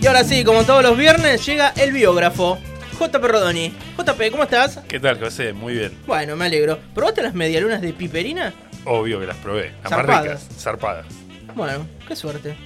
[0.00, 2.58] Y ahora sí, como todos los viernes, llega el biógrafo.
[2.98, 3.72] JP Rodoni.
[3.96, 4.80] JP, ¿cómo estás?
[4.88, 5.52] ¿Qué tal, José?
[5.52, 5.92] Muy bien.
[6.06, 6.78] Bueno, me alegro.
[6.94, 8.52] ¿Probaste las medialunas de piperina?
[8.84, 9.72] Obvio que las probé.
[9.82, 10.22] Las más Zarpadas.
[10.24, 10.48] ricas.
[10.62, 11.06] Zarpadas.
[11.54, 12.56] Bueno, qué suerte.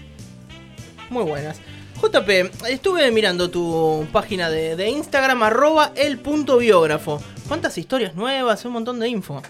[1.10, 1.60] Muy buenas.
[2.00, 2.28] JP,
[2.68, 7.20] estuve mirando tu página de, de Instagram, arroba el punto biógrafo.
[7.48, 8.64] ¿Cuántas historias nuevas?
[8.64, 9.42] Un montón de info.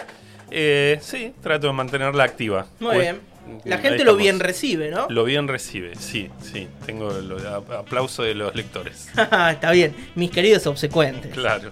[0.51, 2.67] Eh, sí, trato de mantenerla activa.
[2.81, 3.21] Muy bien.
[3.65, 5.07] La gente lo bien recibe, ¿no?
[5.11, 6.69] Lo bien recibe, sí, sí.
[6.87, 7.33] Tengo el
[7.77, 9.09] aplauso de los lectores.
[9.51, 11.33] Está bien, mis queridos obsecuentes.
[11.33, 11.71] Claro.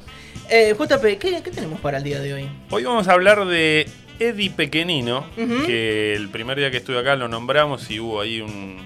[0.48, 2.48] Eh, JP, ¿qué, qué tenemos para el día de hoy?
[2.70, 5.26] Hoy vamos a hablar de Eddie Pequenino,
[5.66, 8.78] que el primer día que estuve acá lo nombramos y hubo ahí un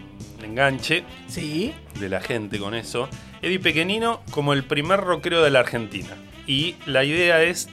[0.43, 1.73] enganche Sí.
[1.99, 3.09] de la gente con eso.
[3.43, 6.09] Eddie Pequenino como el primer rockero de la Argentina.
[6.47, 7.69] Y la idea es,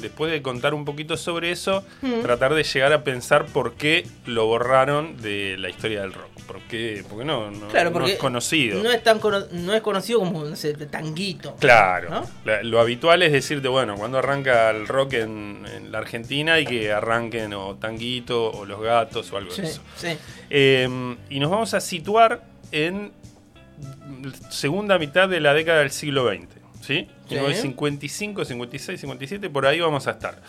[0.00, 2.20] después de contar un poquito sobre eso, Mm.
[2.22, 6.28] tratar de llegar a pensar por qué lo borraron de la historia del rock.
[6.46, 7.02] ¿Por qué?
[7.08, 8.82] Porque no, no, Claro, no porque es conocido.
[8.82, 11.56] No es, tan cono- no es conocido como, no sé, tanguito.
[11.56, 12.24] Claro, ¿No?
[12.44, 16.66] La- lo habitual es decirte, bueno, cuando arranca el rock en, en la Argentina y
[16.66, 19.82] que arranquen o Tanguito o Los Gatos o algo Sí, de eso.
[19.96, 20.08] sí.
[20.50, 23.12] Eh, y nos vamos a situar en
[24.50, 26.48] segunda mitad de la década del siglo XX.
[26.84, 27.08] ¿Sí?
[27.28, 27.34] Sí.
[27.36, 30.42] 1955, 56, 57, por ahí vamos a estar.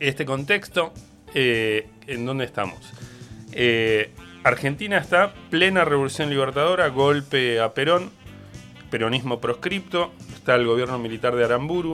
[0.00, 0.94] Este contexto,
[1.34, 2.78] eh, ¿en dónde estamos?
[3.52, 4.10] Eh,
[4.42, 8.10] Argentina está plena revolución libertadora, golpe a Perón,
[8.90, 11.92] peronismo proscripto, está el gobierno militar de Aramburu,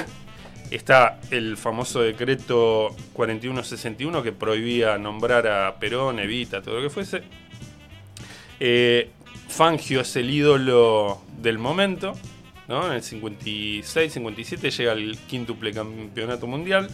[0.71, 7.23] está el famoso decreto 4161 que prohibía nombrar a Perón, Evita, todo lo que fuese.
[8.61, 9.11] Eh,
[9.49, 12.15] Fangio es el ídolo del momento,
[12.69, 12.87] ¿no?
[12.87, 16.89] En el 56, 57 llega al quíntuple campeonato mundial.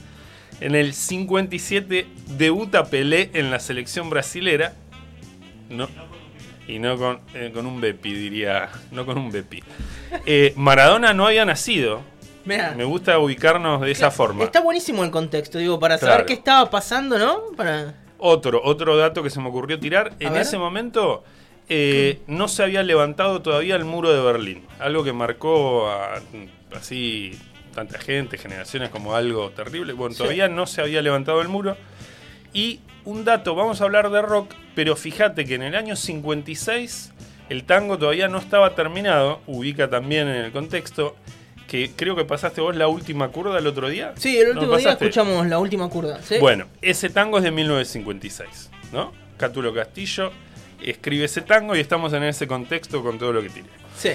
[0.60, 4.74] En el 57 debuta Pelé en la selección brasilera.
[5.68, 5.88] No,
[6.66, 8.68] y no con, eh, con un Bepi, diría.
[8.90, 9.62] No con un Bepi.
[10.26, 12.02] Eh, Maradona no había nacido.
[12.44, 14.44] Mirá, Me gusta ubicarnos de esa forma.
[14.44, 17.42] Está buenísimo el contexto, digo, para saber qué estaba pasando, ¿no?
[17.56, 17.94] Para...
[18.18, 20.12] Otro, otro dato que se me ocurrió tirar.
[20.18, 20.42] en ver.
[20.42, 21.24] ese momento
[21.72, 24.66] eh, no se había levantado todavía el muro de Berlín.
[24.80, 26.20] Algo que marcó a,
[26.76, 27.38] así
[27.74, 29.92] tanta gente, generaciones como algo terrible.
[29.92, 30.18] Bueno, Sí.
[30.18, 31.76] todavía no se había levantado el muro.
[32.52, 37.12] Y un dato, vamos a hablar de rock, pero fíjate que en el año 56
[37.48, 39.40] el tango todavía no estaba terminado.
[39.46, 41.14] Ubica también en el contexto
[41.68, 44.12] que creo que pasaste vos la última curda el otro día.
[44.16, 45.04] Sí, el ¿No último día pasaste?
[45.04, 46.20] escuchamos la última curda.
[46.22, 46.38] ¿sí?
[46.40, 49.12] Bueno, ese tango es de 1956, ¿no?
[49.36, 50.32] Cátulo Castillo
[50.82, 53.68] escribe ese tango y estamos en ese contexto con todo lo que tiene.
[53.96, 54.10] Sí.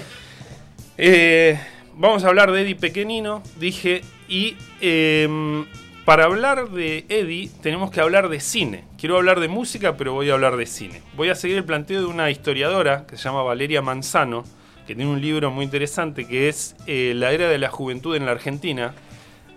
[0.97, 1.59] Eh,
[1.95, 5.65] vamos a hablar de Eddie Pequenino, dije, y eh,
[6.05, 8.83] para hablar de Eddie tenemos que hablar de cine.
[8.99, 11.01] Quiero hablar de música, pero voy a hablar de cine.
[11.15, 14.43] Voy a seguir el planteo de una historiadora que se llama Valeria Manzano,
[14.85, 18.25] que tiene un libro muy interesante que es eh, La era de la juventud en
[18.25, 18.93] la Argentina,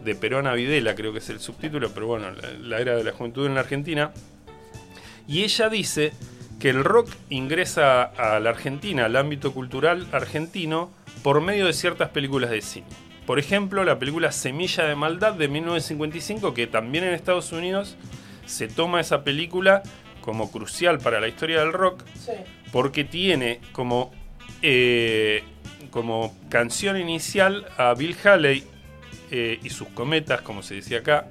[0.03, 3.05] de Perón a Videla, creo que es el subtítulo, pero bueno, la, la era de
[3.05, 4.13] la juventud en la Argentina.
[5.27, 6.13] Y ella dice
[6.59, 10.91] que el rock ingresa a la Argentina, al ámbito cultural argentino,
[11.23, 12.87] por medio de ciertas películas de cine.
[13.27, 17.97] Por ejemplo, la película Semilla de Maldad de 1955, que también en Estados Unidos
[18.47, 19.83] se toma esa película
[20.23, 22.33] como crucial para la historia del rock, Sí.
[22.73, 24.13] porque tiene como,
[24.63, 25.43] eh,
[25.91, 28.65] como canción inicial a Bill Haley
[29.31, 31.29] eh, y sus cometas, como se decía acá,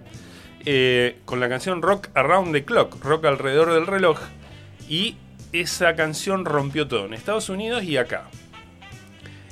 [0.65, 4.19] eh, con la canción Rock Around the Clock, Rock alrededor del reloj,
[4.87, 5.15] y
[5.53, 8.29] esa canción rompió todo en Estados Unidos y acá.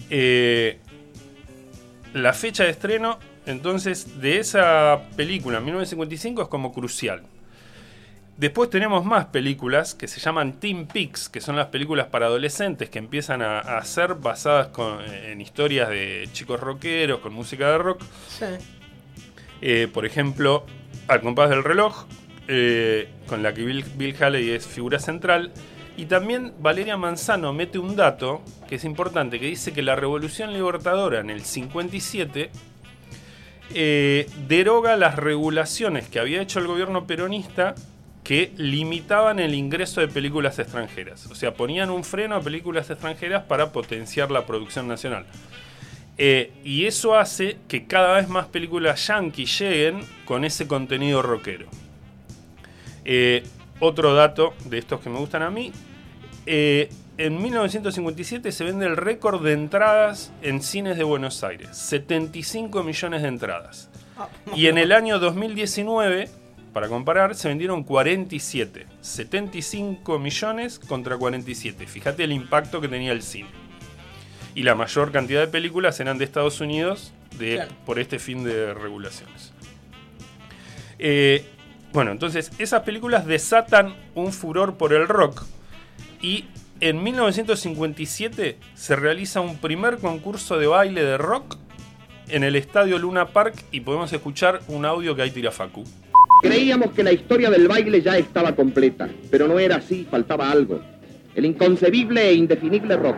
[0.09, 0.79] Eh,
[2.13, 7.23] la fecha de estreno, entonces, de esa película, 1955, es como crucial.
[8.37, 12.89] Después tenemos más películas que se llaman Teen Peaks, que son las películas para adolescentes
[12.89, 17.77] que empiezan a, a ser basadas con- en historias de chicos rockeros, con música de
[17.77, 18.03] rock.
[18.27, 18.45] Sí.
[19.61, 20.65] Eh, por ejemplo,
[21.07, 22.05] Al compás del reloj,
[22.47, 25.51] eh, con la que Bill, Bill Haley es figura central.
[25.97, 30.51] Y también Valeria Manzano mete un dato que es importante, que dice que la Revolución
[30.51, 32.51] Libertadora en el 57
[33.73, 37.75] eh, deroga las regulaciones que había hecho el gobierno peronista
[38.23, 41.27] que limitaban el ingreso de películas extranjeras.
[41.27, 45.25] O sea, ponían un freno a películas extranjeras para potenciar la producción nacional.
[46.17, 51.67] Eh, y eso hace que cada vez más películas yankee lleguen con ese contenido rockero.
[53.05, 53.43] Eh,
[53.79, 55.71] otro dato de estos que me gustan a mí.
[56.45, 61.69] eh, en 1957 se vende el récord de entradas en cines de Buenos Aires.
[61.77, 63.89] 75 millones de entradas.
[64.53, 66.27] Y en el año 2019,
[66.73, 68.85] para comparar, se vendieron 47.
[68.99, 71.87] 75 millones contra 47.
[71.87, 73.49] Fíjate el impacto que tenía el cine.
[74.53, 77.71] y la mayor cantidad de películas eran de Estados Unidos de, Claro.
[77.85, 79.53] por este fin de regulaciones.
[80.99, 81.45] Eh,
[81.95, 85.43] bueno, entonces esas películas desatan un furor por el rock
[86.21, 86.43] y
[86.81, 91.55] en 1957 se realiza un primer concurso de baile de rock
[92.27, 95.85] en el estadio Luna Park y podemos escuchar un audio que hay tira Facu.
[96.41, 100.81] Creíamos que la historia del baile ya estaba completa, pero no era así, faltaba algo.
[101.33, 103.15] El inconcebible e indefinible rock.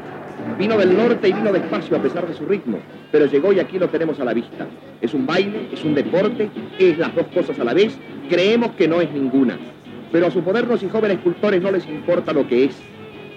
[0.58, 2.80] Vino del norte y vino despacio a pesar de su ritmo,
[3.12, 4.66] pero llegó y aquí lo tenemos a la vista.
[5.02, 6.50] Es un baile, es un deporte,
[6.80, 7.94] es las dos cosas a la vez,
[8.30, 9.58] creemos que no es ninguna.
[10.12, 12.76] Pero a sus modernos y jóvenes cultores no les importa lo que es.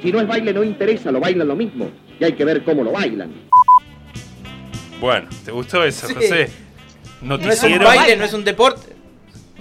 [0.03, 2.83] Si no es baile no interesa, lo bailan lo mismo, y hay que ver cómo
[2.85, 3.31] lo bailan.
[5.01, 6.15] Bueno, ¿te gustó eso, Sí.
[6.15, 6.51] José?
[7.23, 8.95] No es un Noticiero, baile, no es un deporte.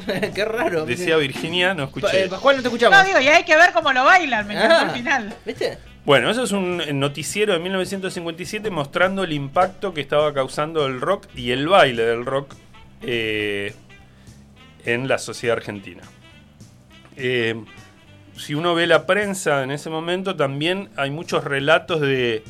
[0.35, 0.85] Qué raro.
[0.85, 2.25] decía Virginia, no escuché.
[2.25, 2.97] eh, Pascual, no te escuchamos.
[2.97, 5.33] No, digo, y hay que ver cómo lo bailan, me encantó Ah, al final.
[5.45, 5.77] ¿Viste?
[6.09, 11.27] Bueno, eso es un noticiero de 1957 mostrando el impacto que estaba causando el rock
[11.35, 12.55] y el baile del rock
[13.03, 13.75] eh,
[14.85, 16.01] en la sociedad argentina.
[17.15, 17.53] Eh,
[18.35, 22.43] si uno ve la prensa en ese momento, también hay muchos relatos de,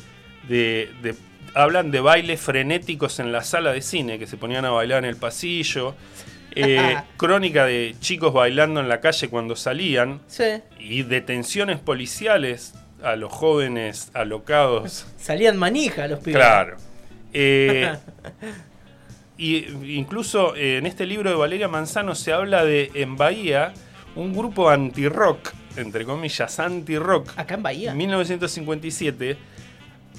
[0.48, 1.14] de- de-
[1.52, 5.10] hablan de bailes frenéticos en la sala de cine, que se ponían a bailar en
[5.10, 5.94] el pasillo.
[6.54, 10.44] Eh, crónica de chicos bailando en la calle cuando salían Sí.
[10.78, 12.72] y detenciones policiales
[13.02, 15.06] a los jóvenes alocados.
[15.18, 16.36] Salían manija los pibes.
[16.36, 16.76] Claro.
[17.32, 17.94] Eh,
[19.38, 19.66] y
[19.98, 23.72] incluso eh, en este libro de Valeria Manzano se habla de en Bahía
[24.16, 27.94] un grupo anti-rock, entre comillas, anti-rock, Acá en Bahía.
[27.94, 29.36] 1957,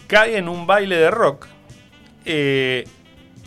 [0.07, 1.47] cae en un baile de rock
[2.25, 2.85] eh,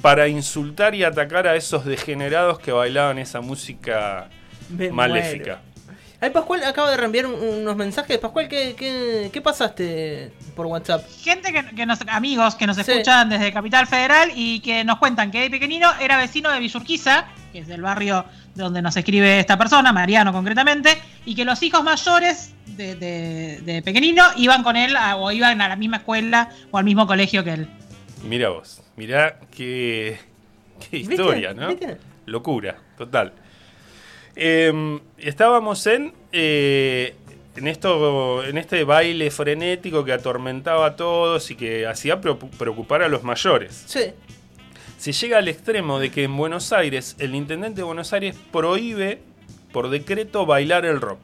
[0.03, 4.29] para insultar y atacar a esos degenerados que bailaban esa música
[4.69, 5.61] Me maléfica.
[5.63, 5.74] muero.
[6.21, 8.19] Ay, Pascual acaba de reenviar un- unos mensajes.
[8.19, 11.05] Pascual, ¿qué, qué, qué pasaste por WhatsApp?
[11.23, 12.83] Gente que, que nos, amigos que nos Sí.
[12.91, 17.27] escuchan desde Capital Federal y que nos cuentan que de pequeñino era vecino de Villurquiza,
[17.53, 18.25] que es el barrio
[18.55, 20.97] de donde nos escribe esta persona, Mariano concretamente,
[21.27, 25.61] y que los hijos mayores de, de, de pequeñino iban con él a- o iban
[25.61, 27.69] a la misma escuela o al mismo colegio que él.
[28.23, 30.19] Mira vos, mira qué,
[30.91, 31.15] qué ¿Viste?
[31.17, 31.69] historia, ¿no?
[31.69, 31.99] ¿Viste?
[32.27, 33.33] Locura, total.
[34.37, 37.15] Eh, estábamos en, eh,
[37.57, 43.03] en, esto, en este baile frenético que atormentaba a todos y que hacía preocu- preocupar
[43.03, 43.85] a los mayores.
[43.87, 44.13] Sí.
[44.99, 49.21] Se llega al extremo de que en Buenos Aires, el intendente de Buenos Aires prohíbe
[49.73, 51.21] por decreto bailar el rock.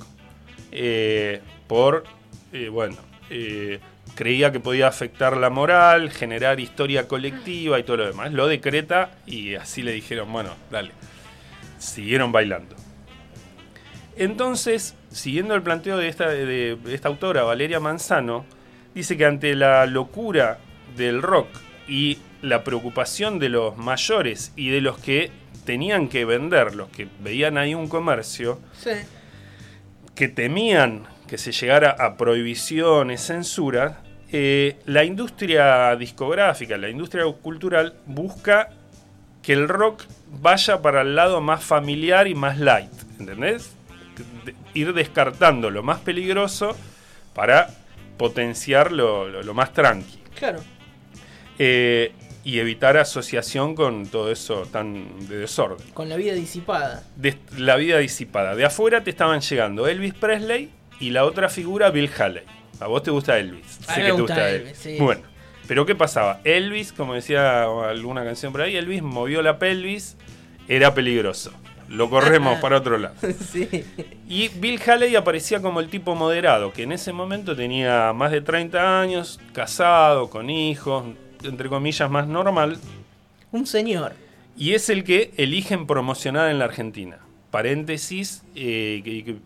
[0.72, 2.04] Eh, por,
[2.52, 2.96] eh, bueno,
[3.30, 3.80] eh,
[4.14, 8.32] creía que podía afectar la moral, generar historia colectiva y todo lo demás.
[8.32, 10.90] Lo decreta y así le dijeron, bueno, dale.
[11.78, 12.76] Siguieron bailando.
[14.16, 18.44] Entonces, siguiendo el planteo de esta, de esta autora, Valeria Manzano,
[18.94, 20.58] dice que ante la locura
[20.96, 21.48] del rock
[21.88, 25.30] y la preocupación de los mayores y de los que
[25.64, 28.90] tenían que vender, los que veían ahí un comercio, Sí.
[30.14, 34.02] que temían que se llegara a prohibiciones, censura,
[34.32, 38.70] eh, la industria discográfica, la industria cultural busca
[39.42, 40.02] que el rock
[40.40, 43.74] vaya para el lado más familiar y más light, ¿entendés?
[44.74, 46.76] Ir descartando lo más peligroso
[47.34, 47.68] para
[48.16, 50.18] potenciar lo, lo- lo más tranqui.
[50.38, 50.60] Claro.
[51.58, 57.02] Eh, y evitar asociación con todo eso tan de desorden Con la vida disipada.
[57.16, 58.54] de la vida disipada.
[58.56, 62.44] De afuera te estaban llegando Elvis Presley y la otra figura Bill Haley.
[62.80, 63.78] A vos te gusta Elvis.
[63.88, 64.96] A mí me gusta Elvis, sí.
[64.98, 65.20] Bueno,
[65.68, 66.40] pero ¿qué pasaba?
[66.44, 70.16] Elvis, como decía alguna canción por ahí, Elvis movió la pelvis,
[70.66, 71.52] era peligroso.
[71.90, 73.14] Lo corremos para otro lado.
[73.52, 73.68] sí.
[74.28, 78.40] Y Bill Haley aparecía como el tipo moderado, que en ese momento tenía más de
[78.40, 81.04] 30 años, casado, con hijos,
[81.42, 82.78] entre comillas, más normal,
[83.50, 84.14] Un señor.
[84.56, 87.18] y es el que eligen promocionar en la Argentina.
[87.50, 89.36] Paréntesis eh, que, que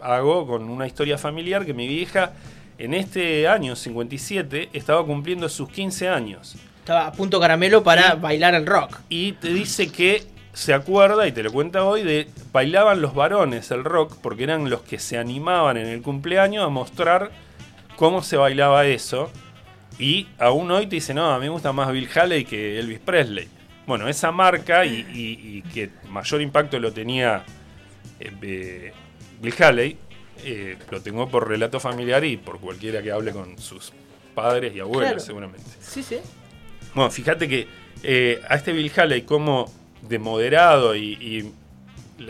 [0.00, 2.32] hago con una historia familiar que mi vieja
[2.76, 6.56] en este año 57 estaba cumpliendo sus 15 años.
[6.80, 8.98] Estaba a punto caramelo para bailar el rock.
[9.08, 10.24] Y te dice que
[10.54, 14.70] se acuerda, y te lo cuenta hoy, de bailaban los varones el rock porque eran
[14.70, 17.30] los que se animaban en el cumpleaños a mostrar
[17.96, 19.30] cómo se bailaba eso.
[19.98, 22.98] Y aún hoy te dice, no, a mí me gusta más Bill Haley que Elvis
[23.00, 23.48] Presley.
[23.86, 27.44] Bueno, esa marca y, y- y que mayor impacto lo tenía
[28.18, 28.92] eh, eh,
[29.42, 29.96] Bill Haley,
[30.44, 33.92] eh, lo tengo por relato familiar y por cualquiera que hable con sus
[34.34, 35.20] padres y abuelos, Claro.
[35.20, 35.70] seguramente.
[35.80, 36.16] Sí, sí.
[36.94, 37.66] Bueno, fíjate que
[38.02, 39.70] eh, a este Bill Haley como
[40.08, 41.52] de moderado y,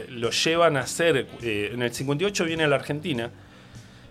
[0.08, 1.26] lo llevan a ser...
[1.42, 3.30] eh, en el 58 viene a la Argentina,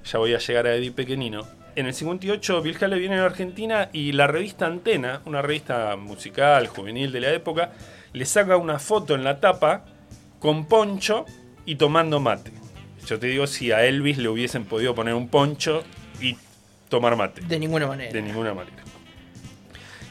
[0.06, 3.26] ya voy a llegar a Eddie Pequenino, en el 58 Bill Haley viene a la
[3.26, 7.72] Argentina y la revista Antena, una revista musical, juvenil de la época,
[8.14, 9.86] le saca una foto en la tapa
[10.40, 11.26] con poncho
[11.66, 12.52] y tomando mate.
[13.08, 15.84] Yo te digo, si a Elvis le hubiesen podido poner un poncho
[16.22, 16.38] y
[16.90, 17.42] tomar mate.
[17.42, 18.12] De ninguna manera.
[18.12, 18.84] De ninguna manera.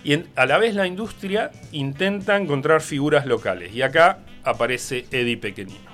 [0.05, 3.73] Y a la vez la industria intenta encontrar figuras locales.
[3.75, 5.93] Y acá aparece Eddie Pequenino.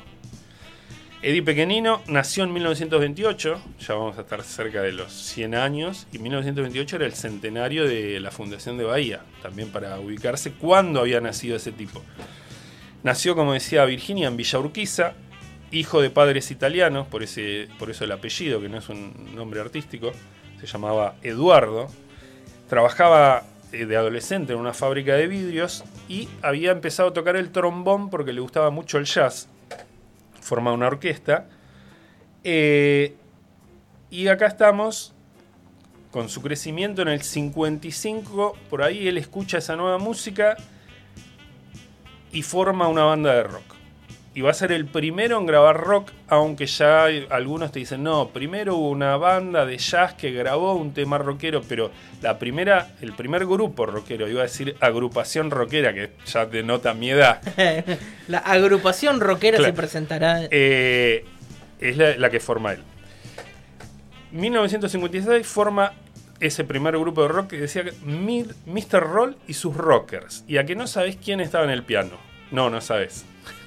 [1.20, 6.20] Eddie Pequenino nació en 1928, ya vamos a estar cerca de los 100 años, y
[6.20, 11.56] 1928 era el centenario de la fundación de Bahía, también para ubicarse cuándo había nacido
[11.56, 12.04] ese tipo.
[13.02, 15.14] Nació, como decía Virginia, en Villa Urquiza,
[15.72, 19.60] hijo de padres italianos, por, ese, por eso el apellido, que no es un nombre
[19.60, 20.12] artístico,
[20.60, 21.88] se llamaba Eduardo.
[22.68, 28.08] Trabajaba de adolescente en una fábrica de vidrios y había empezado a tocar el trombón
[28.10, 29.48] porque le gustaba mucho el jazz.
[30.40, 31.48] Formaba una orquesta.
[32.44, 33.14] Eh,
[34.10, 35.14] y acá estamos
[36.10, 38.56] con su crecimiento en el 55.
[38.70, 40.56] Por ahí él escucha esa nueva música
[42.32, 43.77] y forma una banda de rock.
[44.38, 48.28] Y va a ser el primero en grabar rock, aunque ya algunos te dicen, no,
[48.28, 51.90] primero hubo una banda de jazz que grabó un tema rockero, pero
[52.22, 57.10] la primera, el primer grupo rockero, iba a decir agrupación rockera, que ya denota mi
[57.10, 57.40] edad,
[58.28, 59.72] la agrupación rockera Claro.
[59.72, 60.42] se presentará.
[60.52, 61.24] eh,
[61.80, 62.84] es la, la que forma él.
[64.30, 65.94] 1956 forma
[66.38, 69.00] ese primer grupo de rock que decía Mr.
[69.02, 70.44] Roll y sus rockers.
[70.46, 72.12] Y a que no sabes quién estaba en el piano.
[72.52, 73.24] No, no sabes.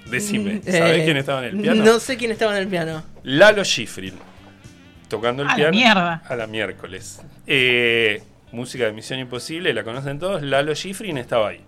[0.09, 1.83] Decime, ¿sabés Eh, quién estaba en el piano?
[1.83, 3.03] No sé quién estaba en el piano.
[3.23, 4.15] Lalo Schifrin.
[5.07, 5.71] Tocando el A la piano.
[5.71, 6.23] mierda.
[6.27, 7.21] A la miércoles.
[7.47, 10.41] Eh, música de Misión Imposible, la conocen todos.
[10.41, 11.61] Lalo Schifrin estaba ahí.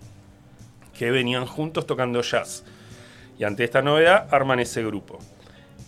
[0.98, 2.63] Que venían juntos tocando jazz.
[3.38, 5.20] Y ante esta novedad arman ese grupo.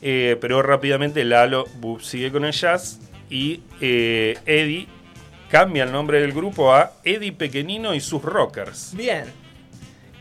[0.01, 1.65] Eh, pero rápidamente Lalo
[2.01, 2.99] sigue con el jazz
[3.29, 4.87] y eh, Eddie
[5.49, 8.93] cambia el nombre del grupo a Eddie Pequenino y sus Rockers.
[8.95, 9.25] Bien.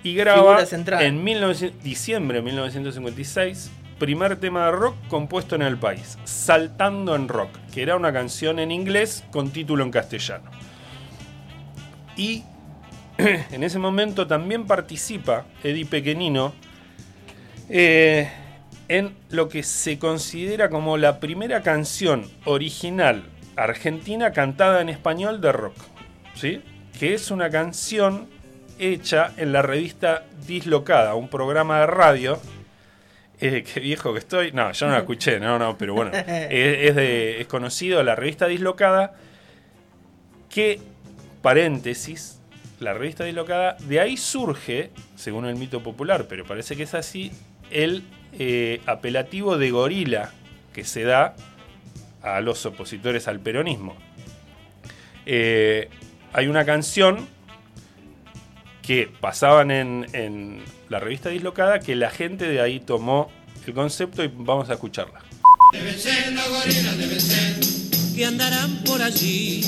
[0.04, 0.62] Y graba
[1.00, 7.28] en 1900 diciembre de 1956 primer tema de rock compuesto en el país, Saltando en
[7.28, 10.50] Rock, que era una canción en inglés con título en castellano.
[12.16, 12.44] Y
[13.18, 16.52] en ese momento también participa Eddie Pequenino
[17.70, 18.28] eh,
[18.88, 23.24] en lo que se considera como la primera canción original
[23.56, 25.76] argentina cantada en español de rock.
[26.34, 26.60] ¿sí?
[26.98, 28.28] Que es una canción
[28.78, 32.40] hecha en la revista Dislocada, un programa de radio.
[33.40, 34.52] Eh, qué viejo que estoy.
[34.52, 36.10] No, yo no la escuché, no, no, pero bueno.
[36.14, 39.14] Es, es de- es conocido la revista Dislocada.
[40.48, 40.80] Que,
[41.42, 42.40] paréntesis,
[42.80, 47.32] la revista Dislocada, de ahí surge, según el mito popular, pero parece que es así,
[47.70, 48.04] el
[48.38, 50.30] eh, apelativo de gorila
[50.72, 51.34] que se da
[52.22, 53.96] a los opositores al peronismo.
[55.26, 55.88] Eh,
[56.32, 57.28] hay una canción
[58.86, 63.30] que pasaban en, en la revista Dislocada que la gente de ahí tomó
[63.66, 65.22] el concepto y vamos a escucharla.
[68.14, 69.62] que andarán por allí.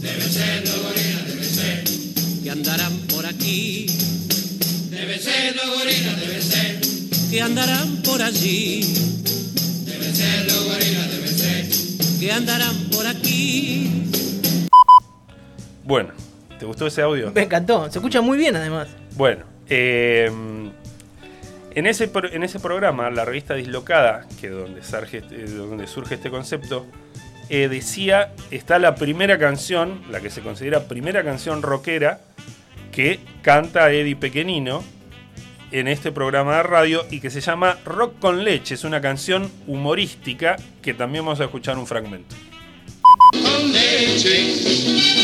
[0.00, 1.84] Deben ser los gorilas, deben ser.
[2.42, 3.86] Que andarán por aquí.
[4.90, 6.80] Deben ser los gorilas, deben ser.
[7.30, 8.82] Que andarán por allí.
[9.86, 11.68] Deben ser los gorilas, deben ser.
[12.20, 14.04] Que andarán por aquí.
[15.84, 16.12] Bueno,
[16.60, 17.32] ¿te gustó ese audio?
[17.34, 17.90] Me encantó.
[17.90, 18.86] Se escucha muy bien además.
[19.16, 20.30] Bueno, eh,
[21.74, 26.14] en, ese, en ese programa, la revista Dislocada, que es donde surge, este- donde surge
[26.16, 26.86] este concepto,
[27.48, 32.20] eh, decía, está la primera canción, la que se considera primera canción rockera,
[32.92, 34.84] que canta Eddie Pequenino
[35.72, 38.74] en este programa de radio y que se llama Rock con leche.
[38.74, 42.34] Es una canción humorística que también vamos a escuchar un fragmento.
[43.32, 45.19] con leche.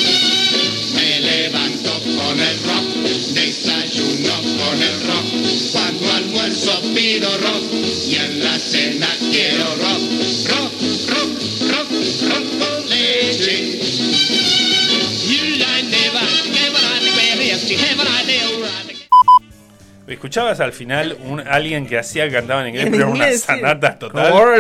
[1.46, 5.70] Levanto con el rock, desayuno con el rock.
[5.70, 7.62] Cuando almuerzo pido rock
[8.08, 10.02] y en la cena quiero rock.
[10.48, 10.72] Rock,
[11.06, 11.30] rock,
[11.70, 11.90] rock,
[12.30, 14.05] rock con leche.
[20.06, 23.24] ¿Escuchabas al final un, alguien que hacía que cantaba en inglés, En pero era una
[23.24, 23.46] inglés, sí.
[23.46, 24.32] sanata total?
[24.32, 24.54] Bueno,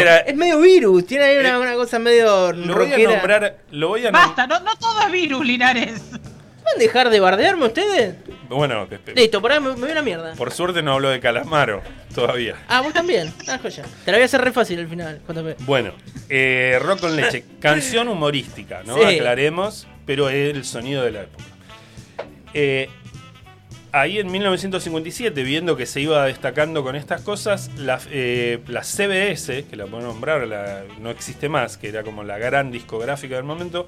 [0.00, 1.06] era- Es medio virus.
[1.06, 3.10] Tiene ahí una, Eh, una cosa medio Lo voy a rockera.
[3.12, 6.00] nombrar, lo voy a nom- Basta, no, no todo es virus, Linares.
[6.10, 8.14] ¿Pueden dejar de bardearme ustedes?
[8.48, 10.32] Bueno, Listo, por ahí me, me voy a la mierda.
[10.34, 11.82] por suerte no habló de Calamaro
[12.14, 12.56] todavía.
[12.68, 13.32] Ah, vos también.
[13.48, 13.84] Ah, joya.
[14.04, 15.20] Te la voy a hacer re fácil al final.
[15.60, 15.92] Bueno,
[16.28, 18.96] eh, Rock con leche, canción humorística, ¿no?
[18.96, 19.02] Sí.
[19.16, 21.44] Aclaremos, pero es el sonido de la época.
[22.54, 22.88] Eh,
[24.00, 29.64] ahí en 1957, viendo que se iba destacando con estas cosas, la, eh, la CBS,
[29.64, 33.44] que la puedo nombrar, la- no existe más, que era como la gran discográfica del
[33.44, 33.86] momento,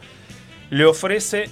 [0.71, 1.49] le ofrece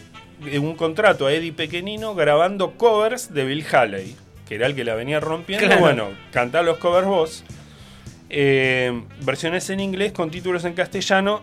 [0.46, 4.16] eh, un contrato a Eddie Pequenino grabando covers de Bill Haley,
[4.48, 5.66] que era el que la venía rompiendo.
[5.66, 5.80] Claro.
[5.80, 7.44] Bueno, cantá los covers vos.
[8.30, 11.42] Eh, versiones en inglés con títulos en castellano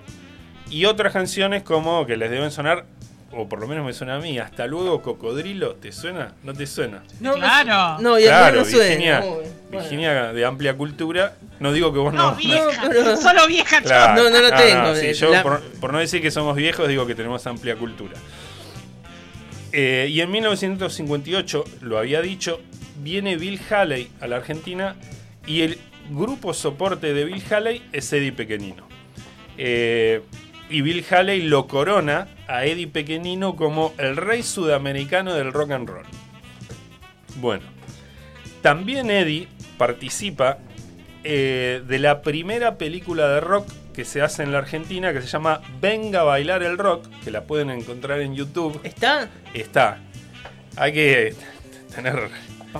[0.69, 2.85] y otras canciones como que les deben sonar,
[3.33, 6.33] o por lo menos me suena a mí, hasta luego Cocodrilo, ¿te suena?
[6.43, 7.03] ¿No te suena?
[7.19, 8.01] No, Claro.
[8.01, 8.85] No, ya claro, no suena.
[8.85, 9.19] Virginia.
[9.21, 9.49] Bueno.
[9.71, 11.35] Virginia de amplia cultura.
[11.59, 12.35] No digo que vos No, no.
[12.35, 12.89] vieja.
[12.89, 13.85] pero- Solo vieja yo.
[13.85, 14.23] Claro.
[14.23, 16.87] No, no lo tengo, sí, eh, yo, la- por, por no decir que somos viejos,
[16.87, 18.13] digo que tenemos amplia cultura.
[19.71, 22.59] Eh, y en 1958, lo había dicho,
[22.97, 24.95] viene Bill Haley a la Argentina
[25.47, 25.77] y el
[26.09, 28.85] grupo soporte de Bill Haley es Eddie Pequenino.
[29.57, 30.21] Eh,
[30.71, 35.89] y Bill Haley lo corona a Eddie Pequenino como el rey sudamericano del rock and
[35.89, 36.05] roll.
[37.37, 37.63] Bueno,
[38.61, 39.47] también Eddie
[39.77, 40.57] participa
[41.23, 45.27] eh, de la primera película de rock que se hace en la Argentina que se
[45.27, 48.79] llama Venga a bailar el rock, que la pueden encontrar en YouTube.
[48.83, 49.29] ¿Está?
[49.53, 49.99] Está.
[50.77, 51.35] Hay que
[51.93, 52.29] tener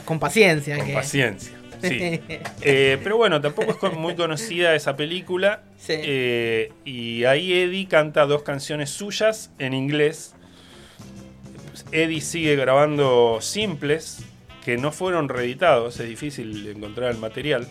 [0.05, 0.77] Con paciencia.
[0.77, 1.51] con que- paciencia.
[1.81, 2.19] Sí.
[2.63, 5.63] Eh, pero bueno, tampoco es muy conocida esa película.
[5.77, 5.93] Sí.
[5.97, 10.35] Eh, y ahí Eddie canta dos canciones suyas en inglés.
[11.91, 14.23] Eddie sigue grabando simples
[14.63, 15.99] que no fueron reeditados.
[15.99, 17.67] Es difícil encontrar el material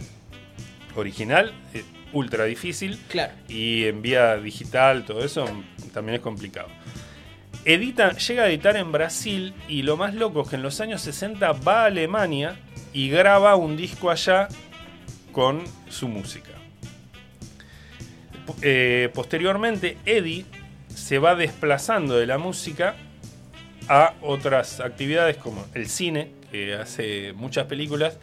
[0.97, 1.53] original.
[1.75, 2.99] eh, ultra difícil.
[3.09, 3.33] Claro.
[3.49, 5.47] Y en vía digital, todo eso
[5.93, 6.69] también es complicado.
[7.65, 11.03] Edita, llega a editar en Brasil y lo más loco es que en los años
[11.03, 12.57] 60 va a Alemania
[12.93, 14.49] y graba un disco allá
[15.33, 16.51] con su música.
[18.63, 20.45] Eh, posteriormente, Eddie
[20.95, 22.97] se va desplazando de la música
[23.89, 28.19] a otras actividades como el cine, que hace muchas películas.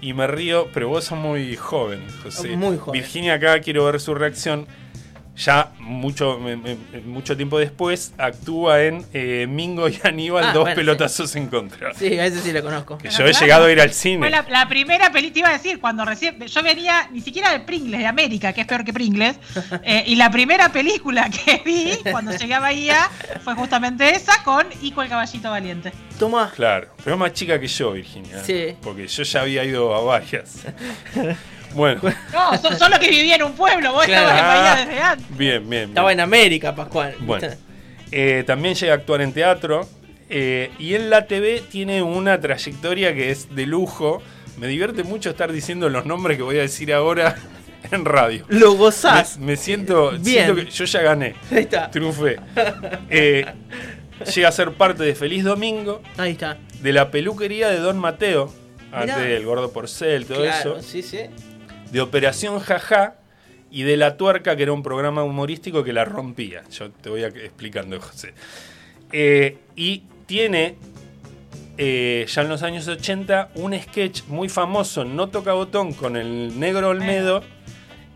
[0.00, 2.56] Y me río, pero vos sos muy joven, José.
[2.56, 3.00] Muy joven.
[3.00, 4.66] Virginia acá, quiero ver su reacción.
[5.38, 6.40] Ya mucho,
[7.04, 11.94] mucho tiempo después actúa en eh, Mingo y Aníbal, Ah, dos bueno, pelotazos en contra.
[11.94, 12.98] Sí, a ese sí lo conozco.
[12.98, 14.30] Que yo he claro, llegado a ir al Fue cine.
[14.30, 16.40] la, la primera película, te iba a decir, cuando recién.
[16.44, 19.36] Yo venía ni siquiera de Pringles, de América, que es peor que Pringles.
[19.84, 23.08] eh, y la primera película que vi cuando llegué a Bahía
[23.44, 25.92] fue justamente esa con Ico el Caballito Valiente.
[26.18, 26.50] Toma.
[26.56, 28.42] Claro, pero es más chica que yo, Virginia.
[28.42, 28.74] Sí.
[28.82, 30.64] Porque yo ya había ido a varias.
[31.74, 32.00] Bueno,
[32.32, 34.28] No, so- solo que vivía en un pueblo, vos Claro.
[34.28, 34.76] estabas en Bahía Ah.
[34.86, 35.28] desde antes.
[35.38, 35.68] bien, bien.
[35.70, 35.88] bien.
[35.90, 37.14] Estaba en América, Pascual.
[37.20, 37.48] Bueno,
[38.10, 39.88] eh, también llega a actuar en teatro
[40.30, 44.22] eh, y en la TV tiene una trayectoria que es de lujo.
[44.58, 47.36] Me divierte mucho estar diciendo los nombres que voy a decir ahora
[47.92, 48.44] en radio.
[48.48, 49.38] Lo Me, gozás.
[49.38, 50.22] me siento, Bien.
[50.22, 51.90] siento que yo ya gané, Ahí está.
[51.90, 52.40] triunfé.
[53.08, 53.46] Eh,
[54.34, 56.58] llega a ser parte de Feliz Domingo, Ahí está.
[56.82, 58.52] de la peluquería de Don Mateo,
[58.92, 59.28] antes Mirá.
[59.28, 61.20] del gordo porcel, todo claro, eso, sí, sí.
[61.90, 63.16] De Operación Jaja
[63.70, 66.62] y de La Tuerca, que era un programa humorístico que la rompía.
[66.70, 68.34] Yo te voy a explicando, José.
[69.12, 70.76] Eh, y tiene,
[71.76, 76.58] eh, ya en los años 80, un sketch muy famoso, No Toca Botón, con el
[76.58, 77.42] negro Olmedo,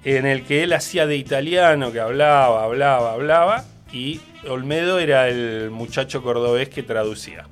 [0.04, 5.70] en el que él hacía de italiano, que hablaba, hablaba, hablaba, y Olmedo era el
[5.70, 7.46] muchacho cordobés que traducía.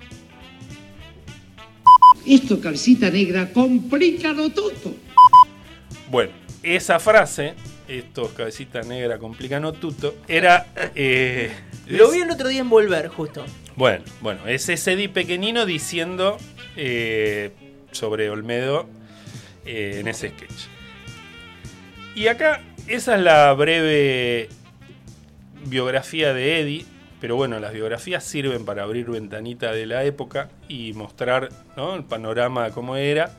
[2.26, 4.94] Esto, calcita negra, complícalo todo.
[6.10, 7.54] Bueno, esa frase,
[7.88, 10.66] estos cabecita negra complican tuto, era...
[10.94, 11.50] eh,
[11.86, 13.44] Lo es- vi el otro día en Volver, justo.
[13.76, 16.36] Bueno, bueno, es ese Eddie pequeñino diciendo
[16.76, 17.52] eh,
[17.92, 18.88] sobre Olmedo
[19.64, 20.66] eh, en ese sketch.
[22.16, 24.48] Y acá, esa es la breve
[25.64, 26.84] biografía de Eddie.
[27.20, 31.94] Pero bueno, las biografías sirven para abrir ventanita de la época y mostrar ¿no?
[31.94, 33.30] el panorama de cómo era.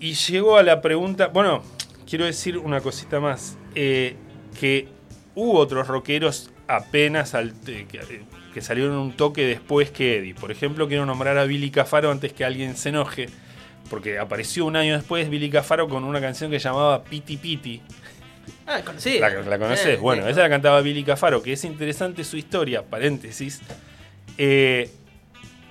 [0.00, 1.62] Y llegó a la pregunta, bueno,
[2.08, 4.16] quiero decir una cosita más, eh,
[4.58, 4.88] que
[5.34, 8.22] hubo otros rockeros apenas al- eh, que, eh,
[8.54, 10.34] que salieron un toque después que Eddie.
[10.34, 13.28] Por ejemplo, quiero nombrar a Billy Cafaro antes que alguien se enoje,
[13.90, 17.82] porque apareció un año después Billy Cafaro con una canción que llamaba Piti Piti.
[18.66, 19.18] Ah, conocí.
[19.18, 19.86] ¿La, la conoces?
[19.86, 20.30] Eh, bueno, sí.
[20.30, 23.60] esa la cantaba Billy Cafaro, que es interesante su historia, paréntesis,
[24.38, 24.90] eh,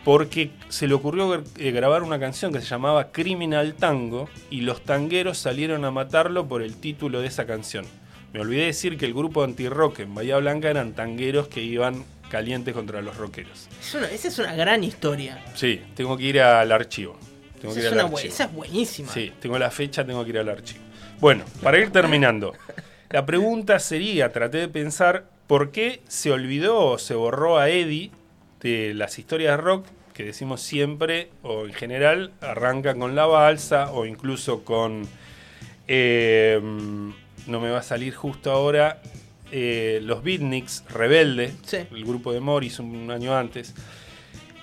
[0.05, 4.81] porque se le ocurrió eh, grabar una canción que se llamaba Criminal Tango y los
[4.83, 7.85] tangueros salieron a matarlo por el título de esa canción.
[8.33, 12.73] Me olvidé decir que el grupo anti-rock en Bahía Blanca eran tangueros que iban calientes
[12.75, 13.67] contra los rockeros.
[13.81, 15.43] Es una- esa es una gran historia.
[15.55, 17.17] Sí, tengo que ir al archivo.
[17.59, 18.33] Tengo que Esa ir es, al archivo.
[18.33, 19.11] esa es buenísima.
[19.11, 20.79] Sí, tengo la fecha, tengo que ir al archivo.
[21.19, 22.53] Bueno, para ir terminando,
[23.09, 28.11] la pregunta sería, traté de pensar, ¿por qué se olvidó o se borró a Eddie
[28.61, 33.91] de las historias de rock que decimos siempre, o en general, arranca con la balsa
[33.93, 35.07] o incluso con...
[35.87, 36.59] eh,
[37.47, 39.01] no me va a salir justo ahora.
[39.51, 41.77] eh, los Beatniks, Rebelde, Sí.
[41.91, 43.73] el grupo de Morris un año antes.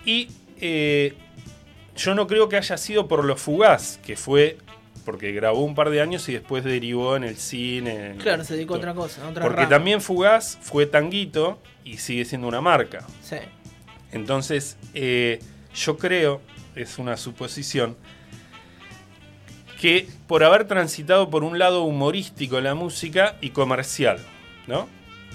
[0.04, 0.28] Y
[0.60, 1.14] eh,
[1.96, 4.58] yo no creo que haya sido por lo fugaz, que fue
[5.04, 8.10] porque grabó un par de años y después derivó en el cine.
[8.10, 9.68] en- Claro, se dedicó a otra cosa, a otra Porque rama.
[9.70, 13.04] también Fugaz fue Tanguito y sigue siendo una marca.
[13.22, 13.36] Sí.
[14.12, 15.40] Entonces, eh,
[15.74, 16.40] yo creo,
[16.74, 17.96] es una suposición,
[19.80, 24.18] que por haber transitado por un lado humorístico la música y comercial,
[24.66, 24.88] ¿no?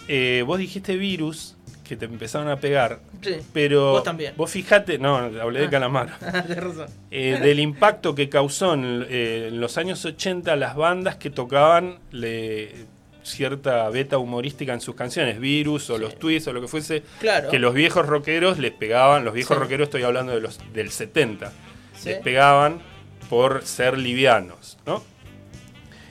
[0.08, 1.56] Eh, vos dijiste virus
[1.88, 3.36] que te empezaron a pegar, Sí.
[3.54, 4.34] pero Vos también.
[4.38, 5.70] vos fijate, no, hablé de Ah.
[5.70, 6.14] Calamaro.
[6.20, 6.88] Tenés razón.
[7.12, 12.00] Eh, del impacto que causó en, eh, en los años 80 las bandas que tocaban
[12.12, 12.86] le-
[13.24, 17.50] cierta beta humorística en sus canciones, Virus o los Twists o lo que fuese, Claro.
[17.50, 19.62] que los viejos rockeros les pegaban, los viejos Sí.
[19.64, 21.52] rockeros estoy hablando de los del 70,
[21.98, 22.10] Sí.
[22.10, 22.80] les pegaban
[23.30, 25.04] por ser livianos, ¿no?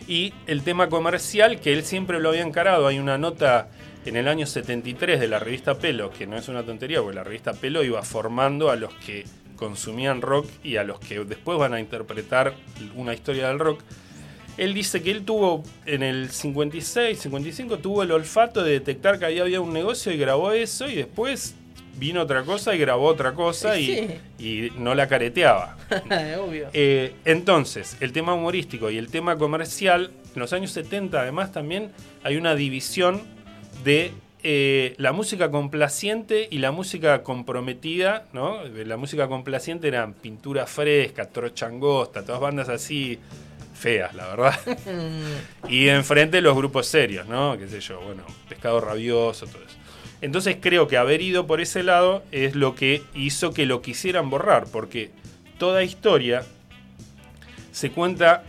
[0.08, 3.68] Y el tema comercial, que él siempre lo había encarado, hay una nota
[4.06, 7.24] en el año 73 de la revista Pelo, que no es una tontería, porque la
[7.24, 9.24] revista Pelo iba formando a los que
[9.56, 12.54] consumían rock y a los que después van a interpretar
[12.96, 13.82] una historia del rock.
[14.56, 19.26] Él dice que él tuvo en el 56, 55, tuvo el olfato de detectar que
[19.26, 21.54] ahí había un negocio y grabó eso y después
[21.98, 25.76] vino otra cosa y grabó otra cosa y, y no la careteaba.
[26.40, 26.68] Obvio.
[26.72, 31.90] Eh, entonces, el tema humorístico y el tema comercial, en los años 70 además también
[32.22, 33.22] hay una división
[33.84, 38.64] de eh, la música complaciente y la música comprometida, ¿no?
[38.64, 43.18] La música complaciente eran Pintura Fresca, Trocha Angosta, todas bandas así
[43.80, 44.60] feas, la verdad.
[45.68, 47.56] y enfrente los grupos serios, ¿no?
[47.58, 49.76] Qué sé yo, bueno, Pescado Rabioso, todo eso.
[50.20, 54.28] Entonces creo que haber ido por ese lado es lo que hizo que lo quisieran
[54.28, 55.10] borrar, porque
[55.58, 56.44] toda historia
[57.72, 58.44] se cuenta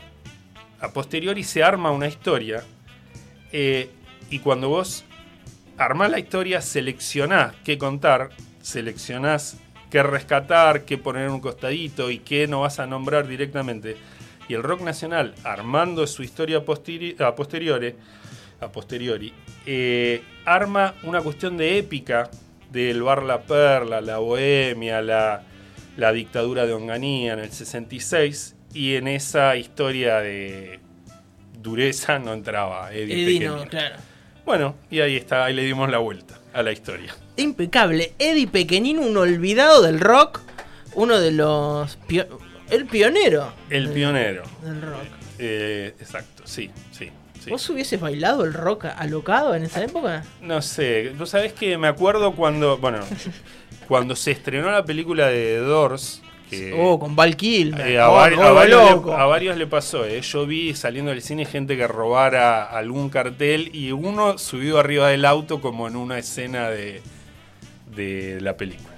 [0.81, 2.63] a posteriori, se arma una historia
[3.53, 3.89] eh,
[4.29, 5.05] y cuando vos
[5.77, 9.57] armás la historia, seleccionás qué contar, seleccionás
[9.89, 13.97] qué rescatar, qué poner en un costadito y qué no vas a nombrar directamente.
[14.51, 17.95] Y el rock nacional, armando su historia a, posteri- a posteriori,
[18.59, 19.31] a posteriori
[19.65, 22.29] eh, arma una cuestión de épica
[22.69, 25.43] del Bar La Perla, la Bohemia, la,
[25.95, 30.81] la dictadura de Onganía en el 66 y en esa historia de
[31.61, 33.95] dureza no entraba Eddie Eddie no, claro.
[34.45, 37.15] Bueno, y ahí está, ahí le dimos la vuelta a la historia.
[37.37, 38.11] Impecable.
[38.19, 40.41] Eddie Pequeñino, un olvidado del rock.
[40.93, 41.97] Uno de los.
[42.71, 43.53] El pionero.
[43.69, 44.43] El del- pionero.
[44.63, 45.03] Del rock.
[45.39, 47.09] Eh, exacto, sí, sí.
[47.43, 47.49] sí.
[47.49, 50.23] ¿Vos hubieses bailado el rock alocado en esa época?
[50.41, 52.99] No sé, vos sabés que me acuerdo cuando, bueno,
[53.87, 57.87] cuando se estrenó la película de Doors, que Oh, con Val Kilmer.
[57.87, 58.39] eh, a, Oh, varios
[59.05, 60.21] le, a varios le pasó, eh.
[60.21, 65.23] yo vi saliendo del cine gente que robara algún cartel y uno subido arriba del
[65.25, 67.01] auto como en una escena de,
[67.95, 68.90] de la película.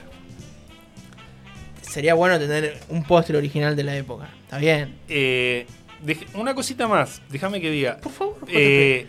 [1.93, 4.27] Sería bueno tener un póster original de la época.
[4.45, 4.95] Está bien.
[5.07, 5.67] Eh,
[6.33, 7.97] una cosita más, déjame que diga.
[7.97, 8.37] Por favor.
[8.47, 9.05] Eh,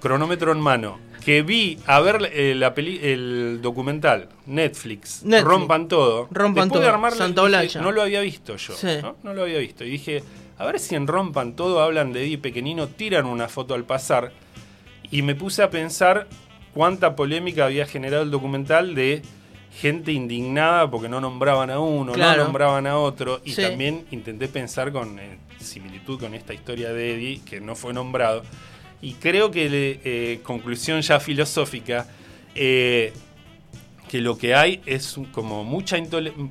[0.00, 0.98] cronómetro en mano.
[1.24, 5.44] Que vi a ver eh, la peli el documental Netflix, Netflix.
[5.44, 6.26] Rompan Todo.
[6.32, 7.78] Rompan Después de Todo, armarla, Santa dije.
[7.78, 8.74] No lo había visto yo.
[8.74, 8.98] Sí.
[9.00, 9.14] ¿no?
[9.22, 9.84] No lo había visto.
[9.84, 10.24] Y dije,
[10.58, 14.32] a ver si en Rompan Todo hablan de Eddie Pequeñino, tiran una foto al pasar.
[15.12, 16.26] Y me puse a pensar
[16.74, 19.22] cuánta polémica había generado el documental de
[19.80, 22.38] gente indignada porque no nombraban a uno, Claro.
[22.38, 23.40] no nombraban a otro.
[23.44, 23.62] Y Sí.
[23.62, 28.42] también intenté pensar con eh, similitud con esta historia de Eddie, que no fue nombrado.
[29.00, 32.06] Y creo que, eh, conclusión ya filosófica,
[32.54, 33.12] eh,
[34.08, 35.96] que lo que hay es como mucha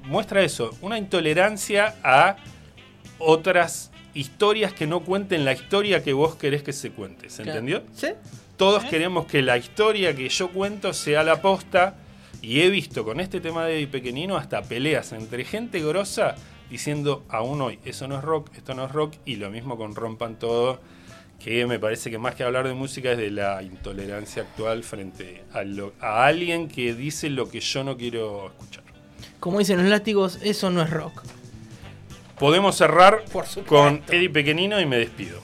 [0.04, 2.38] muestra eso, una intolerancia a
[3.20, 7.30] otras historias que no cuenten la historia que vos querés que se cuente.
[7.30, 7.60] ¿Se Claro.
[7.60, 7.84] entendió?
[7.94, 8.08] ¿Sí?
[8.58, 11.96] Todos queremos que la historia que yo cuento sea la posta.
[12.42, 16.36] Y he visto con este tema de Eddie Pequeñino hasta peleas entre gente grosa
[16.70, 19.14] diciendo aún hoy, eso no es rock, esto no es rock.
[19.26, 20.80] Y lo mismo con Rompan Todo,
[21.44, 25.44] que me parece que más que hablar de música es de la intolerancia actual frente
[25.54, 28.84] a, lo- a alguien que dice lo que yo no quiero escuchar.
[29.40, 31.22] Como dicen los látigos, eso no es rock.
[32.40, 35.40] Podemos cerrar Por con Eddie Pequeñino y me despido.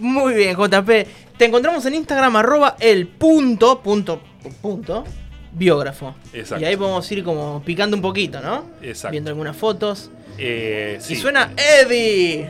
[0.00, 0.88] Muy bien, JP.
[1.36, 4.20] Te encontramos en Instagram, arroba el punto, punto,
[4.60, 5.04] punto,
[5.52, 6.14] biógrafo.
[6.32, 6.62] Exacto.
[6.62, 8.64] Y ahí podemos ir como picando un poquito, ¿no?
[8.82, 9.12] Exacto.
[9.12, 10.10] Viendo algunas fotos.
[10.38, 12.48] Eh, y suena Eddie.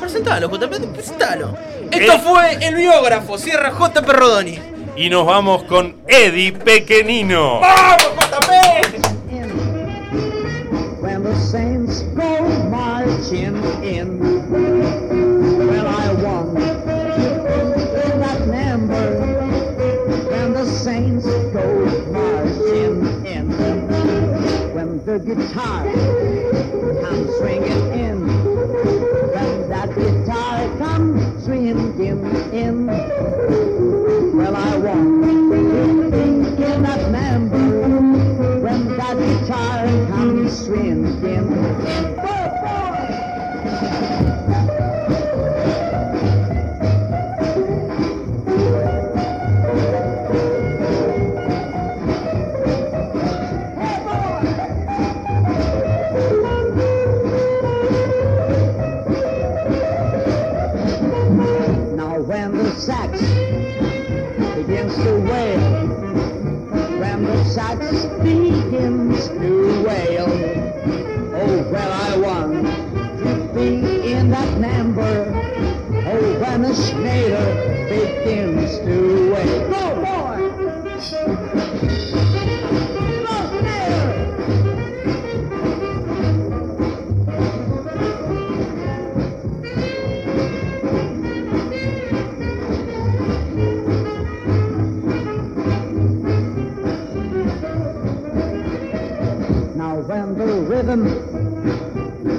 [0.00, 1.56] Presentalo, JP, presentalo.
[1.90, 4.02] Esto fue el biógrafo, Sierra J.
[4.02, 4.58] Perrodoni.
[4.96, 7.60] Y nos vamos con Eddie Pequenino.
[7.60, 9.06] ¡Vamos, JP!
[11.36, 12.04] Saints.
[32.56, 33.05] In.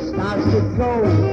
[0.10, 1.27] starts to go.